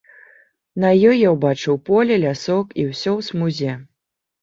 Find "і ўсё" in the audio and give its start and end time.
2.81-3.11